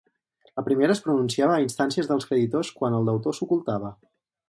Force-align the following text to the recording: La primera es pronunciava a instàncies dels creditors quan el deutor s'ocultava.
La 0.59 0.63
primera 0.69 0.95
es 0.97 1.01
pronunciava 1.09 1.53
a 1.57 1.61
instàncies 1.65 2.11
dels 2.13 2.27
creditors 2.33 2.75
quan 2.81 3.01
el 3.01 3.09
deutor 3.15 3.41
s'ocultava. 3.41 3.97